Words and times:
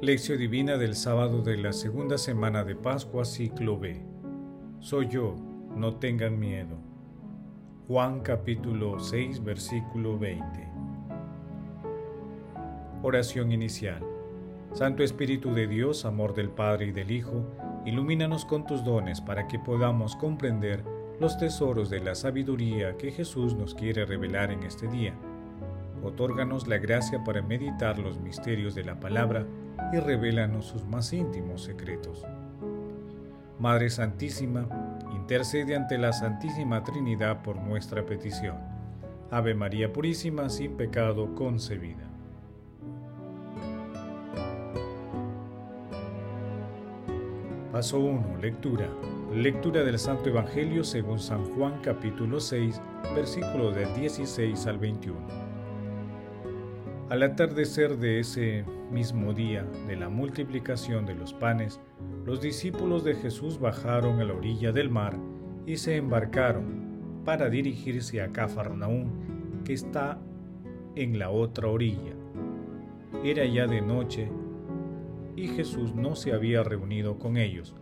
Lección 0.00 0.38
Divina 0.38 0.76
del 0.76 0.94
sábado 0.94 1.42
de 1.42 1.56
la 1.56 1.72
segunda 1.72 2.18
semana 2.18 2.62
de 2.62 2.76
Pascua, 2.76 3.24
ciclo 3.24 3.80
B. 3.80 4.00
Soy 4.78 5.08
yo, 5.08 5.34
no 5.74 5.96
tengan 5.96 6.38
miedo. 6.38 6.76
Juan 7.88 8.20
capítulo 8.20 9.00
6, 9.00 9.42
versículo 9.42 10.16
20. 10.16 10.68
Oración 13.02 13.50
inicial. 13.50 14.00
Santo 14.72 15.02
Espíritu 15.02 15.52
de 15.52 15.66
Dios, 15.66 16.04
amor 16.04 16.32
del 16.32 16.50
Padre 16.50 16.86
y 16.86 16.92
del 16.92 17.10
Hijo, 17.10 17.44
ilumínanos 17.84 18.44
con 18.44 18.64
tus 18.68 18.84
dones 18.84 19.20
para 19.20 19.48
que 19.48 19.58
podamos 19.58 20.14
comprender 20.14 20.84
los 21.18 21.38
tesoros 21.38 21.90
de 21.90 21.98
la 21.98 22.14
sabiduría 22.14 22.96
que 22.96 23.10
Jesús 23.10 23.56
nos 23.56 23.74
quiere 23.74 24.06
revelar 24.06 24.52
en 24.52 24.62
este 24.62 24.86
día. 24.86 25.18
Otórganos 26.08 26.66
la 26.66 26.78
gracia 26.78 27.22
para 27.22 27.42
meditar 27.42 27.98
los 27.98 28.18
misterios 28.18 28.74
de 28.74 28.82
la 28.82 28.98
palabra 28.98 29.46
y 29.92 29.98
revélanos 29.98 30.64
sus 30.64 30.84
más 30.84 31.12
íntimos 31.12 31.62
secretos. 31.62 32.24
Madre 33.58 33.90
Santísima, 33.90 34.66
intercede 35.14 35.76
ante 35.76 35.98
la 35.98 36.14
Santísima 36.14 36.82
Trinidad 36.82 37.42
por 37.42 37.56
nuestra 37.56 38.06
petición. 38.06 38.56
Ave 39.30 39.54
María 39.54 39.92
Purísima, 39.92 40.48
sin 40.48 40.78
pecado 40.78 41.34
concebida. 41.34 42.08
Paso 47.70 48.00
1. 48.00 48.38
Lectura. 48.40 48.88
Lectura 49.34 49.84
del 49.84 49.98
Santo 49.98 50.30
Evangelio 50.30 50.84
según 50.84 51.18
San 51.18 51.44
Juan 51.54 51.80
capítulo 51.82 52.40
6, 52.40 52.80
versículos 53.14 53.74
del 53.74 53.94
16 53.94 54.66
al 54.66 54.78
21. 54.78 55.47
Al 57.10 57.22
atardecer 57.22 57.96
de 57.96 58.20
ese 58.20 58.66
mismo 58.92 59.32
día 59.32 59.64
de 59.86 59.96
la 59.96 60.10
multiplicación 60.10 61.06
de 61.06 61.14
los 61.14 61.32
panes, 61.32 61.80
los 62.26 62.42
discípulos 62.42 63.02
de 63.02 63.14
Jesús 63.14 63.58
bajaron 63.58 64.20
a 64.20 64.24
la 64.24 64.34
orilla 64.34 64.72
del 64.72 64.90
mar 64.90 65.16
y 65.64 65.78
se 65.78 65.96
embarcaron 65.96 67.22
para 67.24 67.48
dirigirse 67.48 68.20
a 68.20 68.28
Cafarnaúm, 68.28 69.64
que 69.64 69.72
está 69.72 70.18
en 70.96 71.18
la 71.18 71.30
otra 71.30 71.68
orilla. 71.68 72.12
Era 73.24 73.46
ya 73.46 73.66
de 73.66 73.80
noche 73.80 74.28
y 75.34 75.48
Jesús 75.48 75.94
no 75.94 76.14
se 76.14 76.34
había 76.34 76.62
reunido 76.62 77.18
con 77.18 77.38
ellos. 77.38 77.74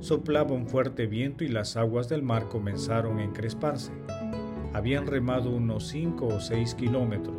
Soplaba 0.00 0.52
un 0.52 0.66
fuerte 0.66 1.06
viento 1.06 1.44
y 1.44 1.48
las 1.48 1.78
aguas 1.78 2.10
del 2.10 2.22
mar 2.22 2.48
comenzaron 2.50 3.20
a 3.20 3.24
encresparse. 3.24 3.92
Habían 4.74 5.06
remado 5.06 5.48
unos 5.48 5.88
cinco 5.88 6.26
o 6.26 6.40
seis 6.40 6.74
kilómetros 6.74 7.37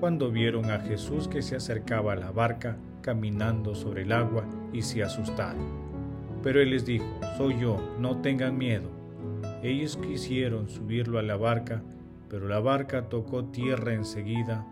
cuando 0.00 0.30
vieron 0.30 0.70
a 0.70 0.80
Jesús 0.80 1.28
que 1.28 1.42
se 1.42 1.56
acercaba 1.56 2.12
a 2.12 2.16
la 2.16 2.30
barca 2.30 2.76
caminando 3.00 3.74
sobre 3.74 4.02
el 4.02 4.12
agua 4.12 4.44
y 4.72 4.82
se 4.82 5.02
asustaron. 5.02 5.66
Pero 6.42 6.60
él 6.60 6.70
les 6.70 6.86
dijo, 6.86 7.06
soy 7.36 7.58
yo, 7.58 7.96
no 7.98 8.20
tengan 8.20 8.56
miedo. 8.56 8.90
Ellos 9.62 9.96
quisieron 9.96 10.68
subirlo 10.68 11.18
a 11.18 11.22
la 11.22 11.36
barca, 11.36 11.82
pero 12.28 12.48
la 12.48 12.60
barca 12.60 13.08
tocó 13.08 13.46
tierra 13.46 13.92
enseguida 13.92 14.64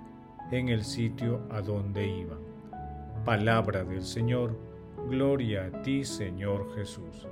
en 0.52 0.68
el 0.68 0.84
sitio 0.84 1.40
a 1.50 1.60
donde 1.60 2.06
iban. 2.06 2.38
Palabra 3.24 3.84
del 3.84 4.02
Señor, 4.02 4.56
gloria 5.10 5.66
a 5.66 5.82
ti 5.82 6.04
Señor 6.04 6.72
Jesús. 6.76 7.26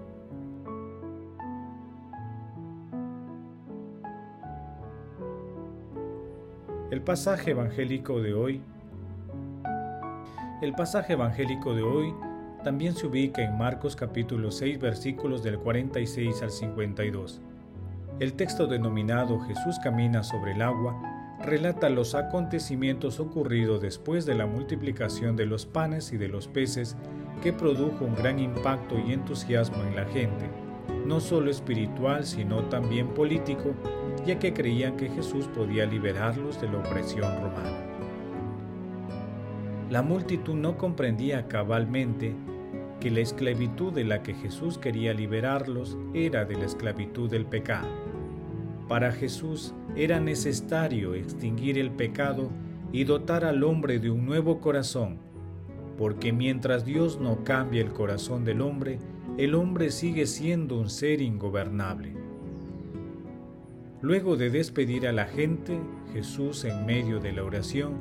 El 6.95 7.03
pasaje 7.03 7.51
evangélico 7.51 8.23
de 8.23 8.35
hoy 8.35 8.63
El 10.63 10.75
pasaje 10.75 11.15
evangélico 11.15 11.75
de 11.75 11.83
hoy 11.83 12.15
también 12.63 12.95
se 12.95 13.09
ubica 13.09 13.43
en 13.43 13.59
Marcos 13.59 13.97
capítulo 13.97 14.53
6 14.53 14.79
versículos 14.79 15.43
del 15.43 15.59
46 15.59 16.41
al 16.41 16.53
52. 16.53 17.41
El 18.21 18.35
texto 18.35 18.69
denominado 18.69 19.41
Jesús 19.41 19.81
camina 19.83 20.23
sobre 20.23 20.53
el 20.53 20.63
agua 20.63 20.95
relata 21.43 21.91
los 21.91 22.15
acontecimientos 22.15 23.19
ocurridos 23.19 23.83
después 23.83 24.25
de 24.25 24.37
la 24.37 24.47
multiplicación 24.47 25.35
de 25.35 25.47
los 25.47 25.67
panes 25.67 26.13
y 26.13 26.17
de 26.17 26.29
los 26.29 26.47
peces 26.47 26.97
que 27.43 27.53
produjo 27.53 28.05
un 28.05 28.15
gran 28.15 28.39
impacto 28.39 28.97
y 29.01 29.15
entusiasmo 29.15 29.83
en 29.83 29.97
la 29.97 30.05
gente, 30.05 30.49
no 31.05 31.21
solo 31.21 31.51
espiritual 31.51 32.25
sino 32.25 32.65
también 32.65 33.09
político 33.09 33.75
ya 34.27 34.39
que 34.39 34.55
creían 34.55 34.97
que 34.97 35.09
Jesús 35.09 35.49
podía 35.49 35.87
liberarlos 35.87 36.61
de 36.61 36.69
la 36.69 36.79
opresión 36.79 37.43
romana. 37.43 37.85
La 39.91 40.03
multitud 40.03 40.55
no 40.55 40.79
comprendía 40.79 41.47
cabalmente 41.47 42.35
que 43.01 43.11
la 43.11 43.21
esclavitud 43.21 43.93
de 43.93 44.05
la 44.05 44.23
que 44.23 44.35
Jesús 44.35 44.79
quería 44.79 45.13
liberarlos 45.13 45.99
era 46.15 46.45
de 46.45 46.57
la 46.57 46.65
esclavitud 46.65 47.31
del 47.31 47.45
pecado. 47.45 47.89
Para 48.89 49.13
Jesús 49.13 49.75
era 49.95 50.21
necesario 50.21 51.15
extinguir 51.15 51.79
el 51.79 51.91
pecado 51.91 52.51
y 52.93 53.05
dotar 53.05 53.45
al 53.45 53.63
hombre 53.63 53.99
de 53.99 54.11
un 54.11 54.25
nuevo 54.25 54.61
corazón, 54.61 55.19
porque 55.99 56.33
mientras 56.33 56.85
Dios 56.85 57.21
no 57.21 57.45
cambia 57.45 57.83
el 57.83 57.93
corazón 57.93 58.45
del 58.45 58.63
hombre, 58.63 58.99
el 59.37 59.57
hombre 59.57 59.91
sigue 59.91 60.27
siendo 60.27 60.79
un 60.79 60.89
ser 60.89 61.21
ingobernable. 61.21 62.13
Luego 64.01 64.37
de 64.37 64.49
despedir 64.49 65.09
a 65.09 65.13
la 65.13 65.25
gente, 65.25 65.77
Jesús 66.13 66.65
en 66.65 66.87
medio 66.87 67.19
de 67.19 67.33
la 67.33 67.43
oración 67.43 67.95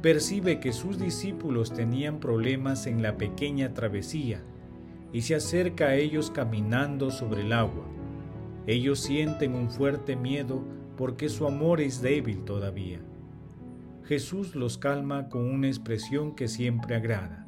percibe 0.00 0.60
que 0.60 0.72
sus 0.72 0.98
discípulos 0.98 1.74
tenían 1.74 2.20
problemas 2.20 2.86
en 2.86 3.02
la 3.02 3.18
pequeña 3.18 3.74
travesía 3.74 4.40
y 5.12 5.22
se 5.22 5.34
acerca 5.34 5.88
a 5.88 5.94
ellos 5.96 6.30
caminando 6.30 7.10
sobre 7.10 7.42
el 7.42 7.52
agua. 7.52 7.84
Ellos 8.66 9.00
sienten 9.00 9.54
un 9.54 9.70
fuerte 9.70 10.16
miedo 10.16 10.62
porque 10.96 11.28
su 11.28 11.46
amor 11.46 11.82
es 11.82 12.00
débil 12.00 12.44
todavía. 12.44 13.00
Jesús 14.04 14.54
los 14.54 14.78
calma 14.78 15.28
con 15.28 15.44
una 15.44 15.66
expresión 15.66 16.34
que 16.34 16.48
siempre 16.48 16.96
agrada. 16.96 17.46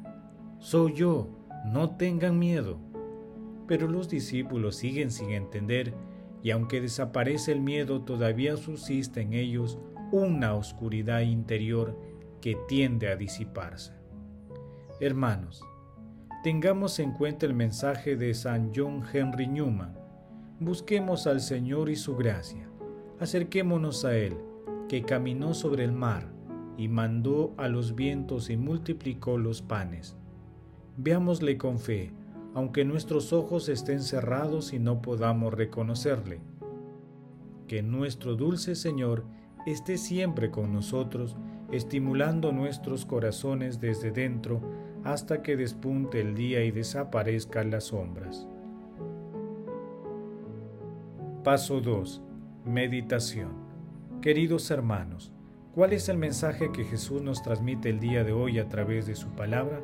Soy 0.59 0.93
yo, 0.93 1.27
no 1.65 1.95
tengan 1.95 2.37
miedo. 2.37 2.90
Pero 3.67 3.87
los 3.87 4.09
discípulos 4.09 4.75
siguen 4.75 5.11
sin 5.11 5.31
entender 5.31 5.93
y 6.43 6.51
aunque 6.51 6.81
desaparece 6.81 7.51
el 7.51 7.61
miedo, 7.61 8.01
todavía 8.01 8.57
subsiste 8.57 9.21
en 9.21 9.33
ellos 9.33 9.77
una 10.11 10.55
oscuridad 10.55 11.21
interior 11.21 11.97
que 12.41 12.57
tiende 12.67 13.09
a 13.09 13.15
disiparse. 13.15 13.93
Hermanos, 14.99 15.63
tengamos 16.43 16.99
en 16.99 17.11
cuenta 17.11 17.45
el 17.45 17.53
mensaje 17.53 18.15
de 18.15 18.33
San 18.33 18.71
John 18.75 19.03
Henry 19.11 19.47
Newman. 19.47 19.95
Busquemos 20.59 21.27
al 21.27 21.41
Señor 21.41 21.89
y 21.89 21.95
su 21.95 22.15
gracia. 22.15 22.67
Acerquémonos 23.19 24.03
a 24.03 24.15
Él, 24.15 24.35
que 24.89 25.03
caminó 25.03 25.53
sobre 25.53 25.83
el 25.83 25.91
mar 25.91 26.31
y 26.77 26.87
mandó 26.87 27.53
a 27.57 27.67
los 27.67 27.95
vientos 27.95 28.49
y 28.49 28.57
multiplicó 28.57 29.37
los 29.37 29.61
panes. 29.61 30.17
Veámosle 30.97 31.57
con 31.57 31.79
fe 31.79 32.11
aunque 32.53 32.85
nuestros 32.85 33.33
ojos 33.33 33.69
estén 33.69 34.01
cerrados 34.01 34.73
y 34.73 34.79
no 34.79 35.01
podamos 35.01 35.53
reconocerle. 35.53 36.41
Que 37.67 37.81
nuestro 37.81 38.35
dulce 38.35 38.75
Señor 38.75 39.23
esté 39.65 39.97
siempre 39.97 40.51
con 40.51 40.73
nosotros, 40.73 41.37
estimulando 41.71 42.51
nuestros 42.51 43.05
corazones 43.05 43.79
desde 43.79 44.11
dentro 44.11 44.61
hasta 45.03 45.41
que 45.41 45.55
despunte 45.55 46.19
el 46.19 46.35
día 46.35 46.63
y 46.63 46.71
desaparezcan 46.71 47.71
las 47.71 47.85
sombras. 47.85 48.47
Paso 51.43 51.81
2. 51.81 52.21
Meditación. 52.65 53.49
Queridos 54.21 54.69
hermanos, 54.69 55.31
¿cuál 55.73 55.93
es 55.93 56.09
el 56.09 56.17
mensaje 56.17 56.71
que 56.71 56.83
Jesús 56.83 57.23
nos 57.23 57.41
transmite 57.41 57.89
el 57.89 57.99
día 57.99 58.23
de 58.23 58.33
hoy 58.33 58.59
a 58.59 58.67
través 58.67 59.07
de 59.07 59.15
su 59.15 59.29
palabra? 59.29 59.81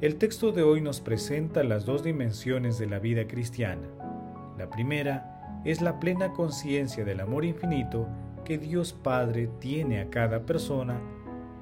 El 0.00 0.16
texto 0.16 0.50
de 0.50 0.64
hoy 0.64 0.80
nos 0.80 1.00
presenta 1.00 1.62
las 1.62 1.84
dos 1.86 2.02
dimensiones 2.02 2.78
de 2.78 2.86
la 2.86 2.98
vida 2.98 3.28
cristiana. 3.28 3.86
La 4.58 4.68
primera 4.68 5.62
es 5.64 5.80
la 5.80 6.00
plena 6.00 6.32
conciencia 6.32 7.04
del 7.04 7.20
amor 7.20 7.44
infinito 7.44 8.08
que 8.44 8.58
Dios 8.58 8.92
Padre 8.92 9.48
tiene 9.60 10.00
a 10.00 10.10
cada 10.10 10.40
persona 10.40 11.00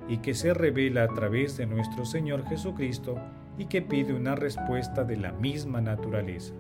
y 0.09 0.19
que 0.19 0.35
se 0.35 0.55
revela 0.55 1.05
a 1.05 1.09
través 1.09 1.59
de 1.59 1.67
nuestro 1.67 2.07
Señor 2.07 2.45
Jesucristo 2.49 3.19
y 3.59 3.67
que 3.67 3.83
pide 3.83 4.15
una 4.15 4.35
respuesta 4.35 5.05
de 5.05 5.19
la 5.19 5.33
misma 5.33 5.83
naturaleza. 5.83 6.55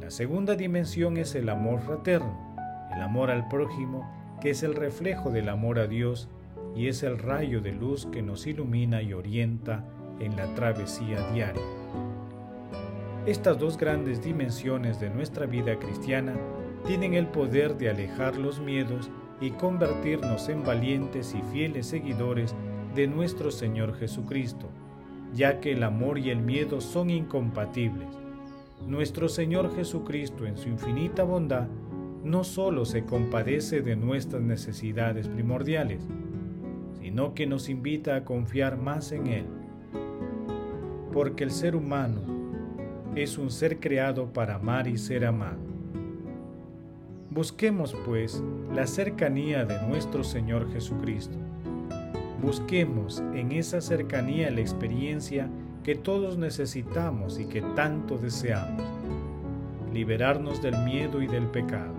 La 0.00 0.10
segunda 0.10 0.56
dimensión 0.56 1.16
es 1.16 1.36
el 1.36 1.48
amor 1.48 1.80
fraterno, 1.80 2.56
el 2.92 3.00
amor 3.02 3.30
al 3.30 3.46
prójimo, 3.46 4.10
que 4.40 4.50
es 4.50 4.64
el 4.64 4.74
reflejo 4.74 5.30
del 5.30 5.48
amor 5.48 5.78
a 5.78 5.86
Dios 5.86 6.28
y 6.74 6.88
es 6.88 7.04
el 7.04 7.18
rayo 7.18 7.60
de 7.60 7.70
luz 7.70 8.06
que 8.06 8.20
nos 8.20 8.48
ilumina 8.48 9.00
y 9.00 9.12
orienta 9.12 9.84
en 10.20 10.36
la 10.36 10.52
travesía 10.54 11.20
diaria. 11.32 11.62
Estas 13.26 13.58
dos 13.58 13.78
grandes 13.78 14.22
dimensiones 14.22 15.00
de 15.00 15.08
nuestra 15.08 15.46
vida 15.46 15.78
cristiana 15.78 16.34
tienen 16.86 17.14
el 17.14 17.26
poder 17.26 17.78
de 17.78 17.88
alejar 17.88 18.36
los 18.36 18.60
miedos 18.60 19.10
y 19.40 19.50
convertirnos 19.50 20.48
en 20.48 20.62
valientes 20.62 21.34
y 21.34 21.42
fieles 21.50 21.86
seguidores 21.86 22.54
de 22.94 23.06
nuestro 23.06 23.50
Señor 23.50 23.94
Jesucristo, 23.96 24.68
ya 25.32 25.60
que 25.60 25.72
el 25.72 25.82
amor 25.82 26.18
y 26.18 26.30
el 26.30 26.40
miedo 26.40 26.80
son 26.80 27.10
incompatibles. 27.10 28.08
Nuestro 28.86 29.28
Señor 29.28 29.74
Jesucristo, 29.74 30.46
en 30.46 30.58
su 30.58 30.68
infinita 30.68 31.24
bondad, 31.24 31.68
no 32.22 32.44
solo 32.44 32.84
se 32.84 33.04
compadece 33.04 33.80
de 33.80 33.96
nuestras 33.96 34.42
necesidades 34.42 35.28
primordiales, 35.28 36.06
sino 37.00 37.34
que 37.34 37.46
nos 37.46 37.68
invita 37.68 38.16
a 38.16 38.24
confiar 38.24 38.76
más 38.76 39.12
en 39.12 39.26
Él. 39.26 39.46
Porque 41.14 41.44
el 41.44 41.52
ser 41.52 41.76
humano 41.76 42.20
es 43.14 43.38
un 43.38 43.52
ser 43.52 43.78
creado 43.78 44.32
para 44.32 44.56
amar 44.56 44.88
y 44.88 44.98
ser 44.98 45.24
amado. 45.24 45.60
Busquemos, 47.30 47.96
pues, 48.04 48.42
la 48.74 48.88
cercanía 48.88 49.64
de 49.64 49.80
nuestro 49.86 50.24
Señor 50.24 50.72
Jesucristo. 50.72 51.38
Busquemos 52.42 53.22
en 53.32 53.52
esa 53.52 53.80
cercanía 53.80 54.50
la 54.50 54.60
experiencia 54.60 55.48
que 55.84 55.94
todos 55.94 56.36
necesitamos 56.36 57.38
y 57.38 57.46
que 57.46 57.62
tanto 57.62 58.18
deseamos, 58.18 58.82
liberarnos 59.92 60.60
del 60.60 60.76
miedo 60.78 61.22
y 61.22 61.28
del 61.28 61.46
pecado. 61.46 61.94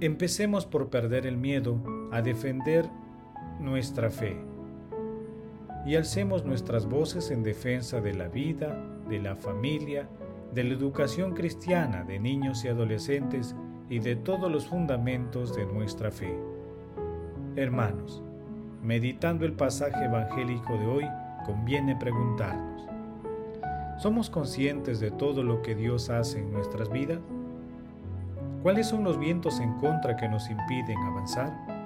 Empecemos 0.00 0.66
por 0.66 0.90
perder 0.90 1.26
el 1.26 1.38
miedo 1.38 1.78
a 2.12 2.20
defender 2.20 2.84
nuestra 3.58 4.10
fe 4.10 4.36
y 5.88 5.96
alcemos 5.96 6.44
nuestras 6.44 6.84
voces 6.84 7.30
en 7.30 7.42
defensa 7.42 8.02
de 8.02 8.12
la 8.12 8.28
vida, 8.28 8.78
de 9.08 9.20
la 9.20 9.34
familia, 9.34 10.06
de 10.52 10.62
la 10.64 10.74
educación 10.74 11.32
cristiana 11.32 12.04
de 12.04 12.18
niños 12.18 12.62
y 12.62 12.68
adolescentes 12.68 13.56
y 13.88 13.98
de 13.98 14.14
todos 14.14 14.52
los 14.52 14.66
fundamentos 14.66 15.56
de 15.56 15.64
nuestra 15.64 16.10
fe. 16.10 16.38
Hermanos, 17.56 18.22
meditando 18.82 19.46
el 19.46 19.54
pasaje 19.54 20.04
evangélico 20.04 20.74
de 20.74 20.86
hoy, 20.86 21.04
conviene 21.46 21.96
preguntarnos, 21.96 22.86
¿somos 23.96 24.28
conscientes 24.28 25.00
de 25.00 25.10
todo 25.10 25.42
lo 25.42 25.62
que 25.62 25.74
Dios 25.74 26.10
hace 26.10 26.40
en 26.40 26.52
nuestras 26.52 26.92
vidas? 26.92 27.20
¿Cuáles 28.62 28.88
son 28.88 29.04
los 29.04 29.18
vientos 29.18 29.58
en 29.58 29.72
contra 29.78 30.16
que 30.18 30.28
nos 30.28 30.50
impiden 30.50 30.98
avanzar? 30.98 31.77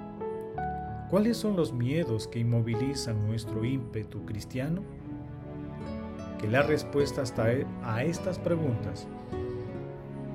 ¿Cuáles 1.13 1.37
son 1.37 1.55
los 1.55 1.71
miedos 1.71 2.27
que 2.27 2.39
inmovilizan 2.39 3.27
nuestro 3.27 3.63
ímpetu 3.63 4.25
cristiano? 4.25 4.81
Que 6.41 6.47
las 6.47 6.65
respuestas 6.65 7.31
e, 7.37 7.67
a 7.83 8.03
estas 8.03 8.39
preguntas 8.39 9.07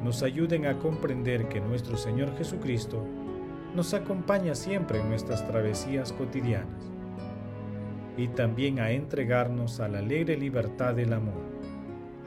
nos 0.05 0.23
ayuden 0.23 0.67
a 0.67 0.79
comprender 0.79 1.49
que 1.49 1.61
nuestro 1.61 1.97
Señor 1.97 2.33
Jesucristo 2.39 3.05
nos 3.75 3.93
acompaña 3.93 4.55
siempre 4.55 5.01
en 5.01 5.09
nuestras 5.09 5.45
travesías 5.49 6.13
cotidianas 6.13 6.93
y 8.17 8.29
también 8.29 8.79
a 8.79 8.93
entregarnos 8.93 9.81
a 9.81 9.89
la 9.89 9.99
alegre 9.99 10.37
libertad 10.37 10.95
del 10.95 11.13
amor 11.13 11.43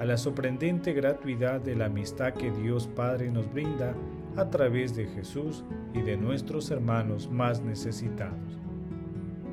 a 0.01 0.05
la 0.05 0.17
sorprendente 0.17 0.93
gratuidad 0.93 1.61
de 1.61 1.75
la 1.75 1.85
amistad 1.85 2.33
que 2.33 2.49
Dios 2.49 2.87
Padre 2.87 3.29
nos 3.29 3.53
brinda 3.53 3.93
a 4.35 4.49
través 4.49 4.95
de 4.95 5.05
Jesús 5.05 5.63
y 5.93 6.01
de 6.01 6.17
nuestros 6.17 6.71
hermanos 6.71 7.29
más 7.29 7.61
necesitados. 7.61 8.57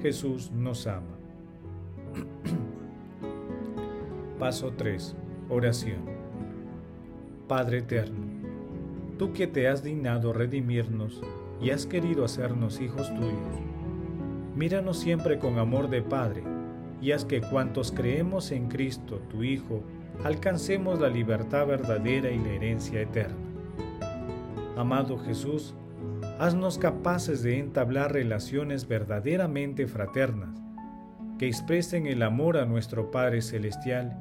Jesús 0.00 0.50
nos 0.50 0.86
ama. 0.86 1.18
Paso 4.38 4.72
3. 4.74 5.14
Oración. 5.50 6.00
Padre 7.46 7.80
eterno, 7.80 8.24
tú 9.18 9.34
que 9.34 9.48
te 9.48 9.68
has 9.68 9.82
dignado 9.82 10.32
redimirnos 10.32 11.20
y 11.60 11.72
has 11.72 11.84
querido 11.84 12.24
hacernos 12.24 12.80
hijos 12.80 13.14
tuyos, 13.14 13.60
míranos 14.56 14.98
siempre 14.98 15.38
con 15.38 15.58
amor 15.58 15.90
de 15.90 16.00
Padre 16.00 16.42
y 17.02 17.12
haz 17.12 17.26
que 17.26 17.42
cuantos 17.42 17.92
creemos 17.92 18.50
en 18.50 18.68
Cristo, 18.68 19.20
tu 19.30 19.44
Hijo, 19.44 19.82
alcancemos 20.24 21.00
la 21.00 21.08
libertad 21.08 21.66
verdadera 21.66 22.30
y 22.30 22.38
la 22.38 22.50
herencia 22.50 23.00
eterna. 23.00 23.36
Amado 24.76 25.18
Jesús, 25.18 25.74
haznos 26.38 26.78
capaces 26.78 27.42
de 27.42 27.58
entablar 27.58 28.12
relaciones 28.12 28.86
verdaderamente 28.86 29.86
fraternas, 29.86 30.50
que 31.38 31.46
expresen 31.46 32.06
el 32.06 32.22
amor 32.22 32.56
a 32.56 32.64
nuestro 32.64 33.10
Padre 33.10 33.42
Celestial 33.42 34.16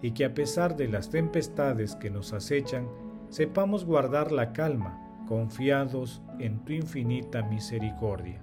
y 0.00 0.12
que 0.12 0.24
a 0.24 0.34
pesar 0.34 0.76
de 0.76 0.88
las 0.88 1.10
tempestades 1.10 1.96
que 1.96 2.10
nos 2.10 2.32
acechan, 2.32 2.88
sepamos 3.30 3.84
guardar 3.84 4.32
la 4.32 4.52
calma, 4.52 4.98
confiados 5.28 6.22
en 6.38 6.64
tu 6.64 6.72
infinita 6.72 7.42
misericordia. 7.42 8.40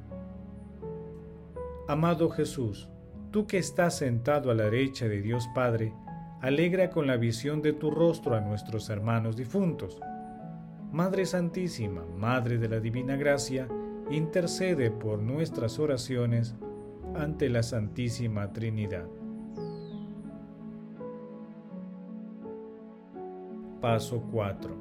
Amado 1.88 2.30
Jesús, 2.30 2.90
tú 3.32 3.48
que 3.48 3.58
estás 3.58 3.98
sentado 3.98 4.52
a 4.52 4.54
la 4.54 4.66
derecha 4.66 5.08
de 5.08 5.22
Dios 5.22 5.48
Padre, 5.54 5.94
alegra 6.42 6.90
con 6.90 7.08
la 7.08 7.18
visión 7.18 7.62
de 7.62 7.74
tu 7.74 7.92
rostro 7.92 8.36
a 8.36 8.42
nuestros 8.42 8.90
hermanos 8.90 9.36
difuntos. 9.36 10.00
Madre 10.92 11.26
Santísima, 11.26 12.04
Madre 12.18 12.58
de 12.58 12.70
la 12.70 12.80
Divina 12.80 13.16
Gracia, 13.16 13.68
intercede 14.10 14.90
por 14.90 15.20
nuestras 15.20 15.80
oraciones 15.80 16.56
ante 17.16 17.50
la 17.50 17.62
Santísima 17.62 18.52
Trinidad. 18.54 19.06
Paso 23.82 24.24
4. 24.32 24.76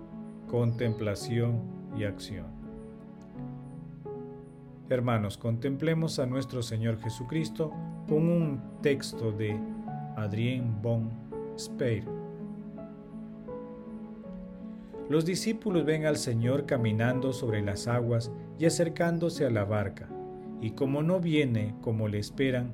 Contemplación 0.48 1.62
y 1.96 2.04
acción. 2.04 2.46
Hermanos, 4.88 5.36
contemplemos 5.36 6.18
a 6.18 6.26
nuestro 6.26 6.62
Señor 6.62 6.98
Jesucristo 6.98 7.72
con 8.08 8.28
un 8.28 8.62
texto 8.80 9.30
de 9.32 9.60
Adrien 10.16 10.80
Bon 10.80 11.27
los 15.08 15.24
discípulos 15.24 15.84
ven 15.84 16.06
al 16.06 16.16
Señor 16.16 16.66
caminando 16.66 17.32
sobre 17.32 17.62
las 17.62 17.88
aguas 17.88 18.30
y 18.58 18.66
acercándose 18.66 19.44
a 19.44 19.50
la 19.50 19.64
barca, 19.64 20.08
y 20.60 20.72
como 20.72 21.02
no 21.02 21.18
viene 21.18 21.74
como 21.80 22.06
le 22.06 22.18
esperan, 22.18 22.72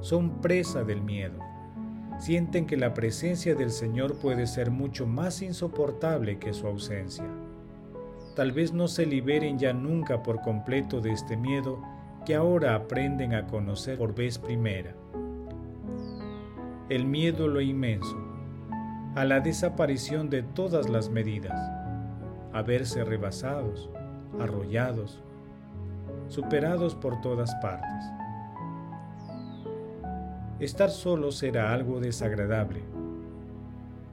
son 0.00 0.40
presa 0.40 0.82
del 0.82 1.02
miedo. 1.02 1.38
Sienten 2.18 2.66
que 2.66 2.76
la 2.76 2.94
presencia 2.94 3.54
del 3.54 3.70
Señor 3.70 4.16
puede 4.16 4.46
ser 4.46 4.70
mucho 4.70 5.06
más 5.06 5.42
insoportable 5.42 6.38
que 6.38 6.52
su 6.52 6.66
ausencia. 6.66 7.26
Tal 8.34 8.50
vez 8.50 8.72
no 8.72 8.88
se 8.88 9.06
liberen 9.06 9.58
ya 9.58 9.72
nunca 9.72 10.22
por 10.22 10.40
completo 10.40 11.00
de 11.00 11.12
este 11.12 11.36
miedo 11.36 11.80
que 12.26 12.34
ahora 12.34 12.74
aprenden 12.74 13.34
a 13.34 13.46
conocer 13.46 13.96
por 13.98 14.14
vez 14.14 14.38
primera 14.38 14.94
el 16.90 17.04
miedo 17.04 17.48
lo 17.48 17.60
inmenso, 17.60 18.16
a 19.14 19.24
la 19.26 19.40
desaparición 19.40 20.30
de 20.30 20.42
todas 20.42 20.88
las 20.88 21.10
medidas, 21.10 21.70
a 22.54 22.62
verse 22.62 23.04
rebasados, 23.04 23.90
arrollados, 24.40 25.22
superados 26.28 26.94
por 26.94 27.20
todas 27.20 27.54
partes. 27.56 28.04
Estar 30.60 30.88
solo 30.88 31.30
será 31.30 31.74
algo 31.74 32.00
desagradable, 32.00 32.80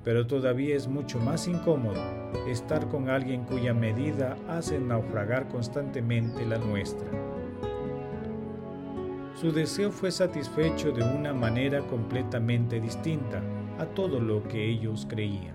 pero 0.03 0.27
todavía 0.27 0.75
es 0.75 0.89
mucho 0.89 1.17
más 1.17 1.47
incómodo 1.47 2.01
estar 2.47 2.89
con 2.89 3.09
alguien 3.09 3.45
cuya 3.45 3.73
medida 3.73 4.35
hace 4.49 4.79
naufragar 4.79 5.47
constantemente 5.47 6.45
la 6.45 6.57
nuestra. 6.57 7.24
Su 9.45 9.51
deseo 9.51 9.91
fue 9.91 10.09
satisfecho 10.09 10.91
de 10.91 11.03
una 11.03 11.31
manera 11.31 11.81
completamente 11.81 12.81
distinta 12.81 13.43
a 13.77 13.85
todo 13.85 14.19
lo 14.19 14.41
que 14.47 14.67
ellos 14.67 15.05
creían, 15.07 15.53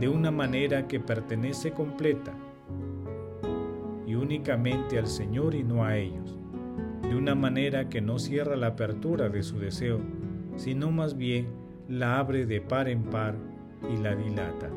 de 0.00 0.08
una 0.08 0.30
manera 0.30 0.88
que 0.88 0.98
pertenece 0.98 1.72
completa 1.72 2.32
y 4.06 4.14
únicamente 4.14 4.98
al 4.98 5.06
Señor 5.06 5.54
y 5.54 5.64
no 5.64 5.84
a 5.84 5.98
ellos, 5.98 6.38
de 7.02 7.14
una 7.14 7.34
manera 7.34 7.90
que 7.90 8.00
no 8.00 8.18
cierra 8.18 8.56
la 8.56 8.68
apertura 8.68 9.28
de 9.28 9.42
su 9.42 9.58
deseo, 9.58 10.00
sino 10.56 10.90
más 10.90 11.14
bien 11.14 11.48
la 11.90 12.18
abre 12.18 12.46
de 12.46 12.62
par 12.62 12.88
en 12.88 13.02
par 13.02 13.34
y 13.92 13.98
la 13.98 14.16
dilata. 14.16 14.70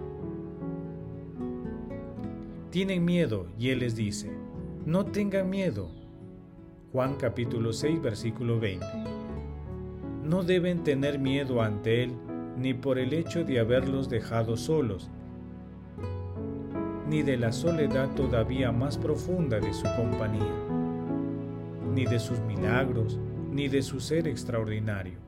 Tienen 2.71 3.05
miedo 3.05 3.48
y 3.57 3.69
Él 3.69 3.79
les 3.79 3.95
dice, 3.95 4.29
no 4.86 5.05
tengan 5.05 5.50
miedo, 5.50 5.98
Juan 6.91 7.17
capítulo 7.17 7.72
6 7.72 8.01
versículo 8.01 8.60
20. 8.60 8.84
No 10.24 10.41
deben 10.41 10.84
tener 10.84 11.19
miedo 11.19 11.62
ante 11.62 12.03
Él 12.03 12.15
ni 12.58 12.74
por 12.74 12.98
el 12.98 13.13
hecho 13.13 13.43
de 13.43 13.60
haberlos 13.60 14.10
dejado 14.10 14.58
solos, 14.58 15.08
ni 17.08 17.22
de 17.22 17.38
la 17.38 17.51
soledad 17.51 18.10
todavía 18.15 18.72
más 18.72 18.98
profunda 18.98 19.60
de 19.60 19.72
su 19.72 19.84
compañía, 19.96 20.65
ni 21.93 22.05
de 22.05 22.17
sus 22.17 22.39
milagros, 22.39 23.19
ni 23.51 23.67
de 23.67 23.84
su 23.84 24.00
ser 24.00 24.27
extraordinario. 24.27 25.19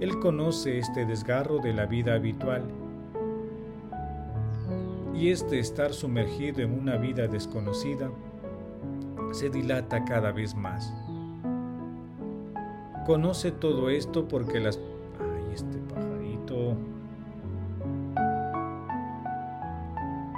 Él 0.00 0.18
conoce 0.18 0.78
este 0.78 1.06
desgarro 1.06 1.58
de 1.58 1.72
la 1.72 1.86
vida 1.86 2.14
habitual 2.14 2.64
y 5.14 5.28
este 5.28 5.60
estar 5.60 5.92
sumergido 5.92 6.62
en 6.62 6.76
una 6.76 6.96
vida 6.96 7.28
desconocida 7.28 8.10
se 9.34 9.50
dilata 9.50 10.04
cada 10.04 10.30
vez 10.30 10.54
más. 10.54 10.94
Conoce 13.04 13.50
todo 13.50 13.90
esto 13.90 14.28
porque 14.28 14.60
las... 14.60 14.78
¡Ay, 15.20 15.52
este 15.52 15.78
pajarito! 15.92 16.76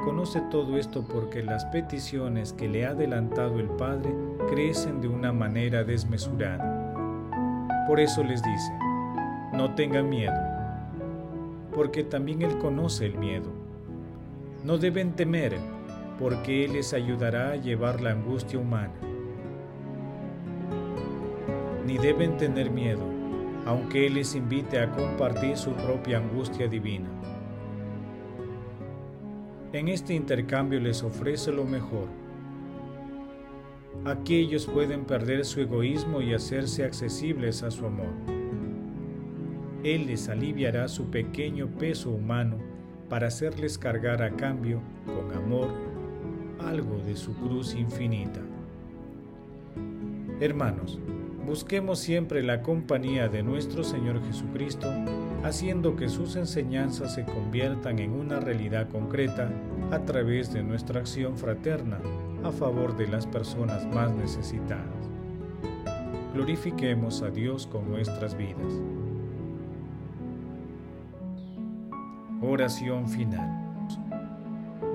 Conoce 0.03 0.41
todo 0.51 0.79
esto 0.79 1.05
porque 1.07 1.43
las 1.43 1.65
peticiones 1.67 2.53
que 2.55 2.69
le 2.69 2.87
ha 2.87 2.91
adelantado 2.91 3.61
el 3.61 3.69
Padre 3.69 4.15
crecen 4.49 5.01
de 5.01 5.09
una 5.09 5.33
manera 5.33 5.85
desmesurada. 5.85 6.65
Por 7.87 8.01
eso 8.01 8.25
les 8.25 8.43
dice, 8.43 8.73
no 9.53 9.75
tengan 9.75 10.09
miedo, 10.09 10.41
porque 11.75 12.03
también 12.03 12.43
Él 12.43 12.57
conoce 12.59 13.07
el 13.07 13.19
miedo. 13.19 13.51
No 14.65 14.79
deben 14.79 15.13
temer, 15.13 15.59
porque 16.19 16.65
Él 16.65 16.75
les 16.75 16.95
ayudará 16.95 17.53
a 17.53 17.57
llevar 17.57 18.01
la 18.01 18.13
angustia 18.13 18.59
humana. 18.59 18.95
Ni 21.87 21.99
deben 21.99 22.37
tener 22.37 22.71
miedo, 22.71 23.03
aunque 23.67 24.07
Él 24.07 24.15
les 24.15 24.35
invite 24.35 24.81
a 24.81 24.91
compartir 24.91 25.57
su 25.57 25.73
propia 25.73 26.19
angustia 26.19 26.69
divina. 26.69 27.09
En 29.73 29.89
este 29.89 30.15
intercambio 30.15 30.81
les 30.81 31.03
ofrece 31.03 31.53
lo 31.53 31.65
mejor. 31.65 32.09
Aquí 34.05 34.37
ellos 34.37 34.67
pueden 34.67 35.05
perder 35.05 35.45
su 35.45 35.61
egoísmo 35.61 36.23
y 36.23 36.33
hacerse 36.33 36.85
accesibles 36.85 37.63
a 37.63 37.71
su 37.71 37.85
amor. 37.85 38.13
Él 39.83 40.07
les 40.07 40.29
aliviará 40.29 40.89
su 40.89 41.11
pequeño 41.11 41.69
peso 41.69 42.11
humano 42.11 42.57
para 43.09 43.29
hacerles 43.29 43.79
cargar 43.79 44.23
a 44.23 44.31
cambio, 44.31 44.81
con 45.07 45.33
amor, 45.37 45.69
algo 46.61 46.99
de 46.99 47.17
su 47.17 47.35
cruz 47.35 47.75
infinita. 47.75 48.41
Hermanos, 50.41 50.99
busquemos 51.47 51.99
siempre 51.99 52.43
la 52.43 52.63
compañía 52.63 53.29
de 53.29 53.43
nuestro 53.43 53.85
Señor 53.85 54.23
Jesucristo, 54.27 54.89
haciendo 55.45 55.97
que 55.97 56.09
sus 56.09 56.37
enseñanzas 56.37 57.15
se 57.15 57.25
conviertan 57.25 57.99
en 57.99 58.13
una 58.13 58.41
realidad 58.41 58.89
concreta 58.89 59.51
a 59.91 60.01
través 60.01 60.53
de 60.53 60.63
nuestra 60.63 61.01
acción 61.01 61.37
fraterna 61.37 61.99
a 62.45 62.51
favor 62.51 62.97
de 62.97 63.09
las 63.09 63.27
personas 63.27 63.87
más 63.87 64.13
necesitadas. 64.13 64.85
Glorifiquemos 66.35 67.23
a 67.23 67.31
Dios 67.31 67.67
con 67.67 67.89
nuestras 67.91 68.37
vidas. 68.37 68.81
Oración 72.43 73.09
final. 73.09 73.66